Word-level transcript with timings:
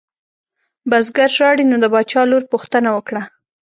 بزګر 0.89 1.29
ژاړي 1.37 1.63
نو 1.71 1.77
د 1.83 1.85
باچا 1.93 2.21
لور 2.29 2.43
پوښتنه 2.53 2.89
وکړه. 2.93 3.21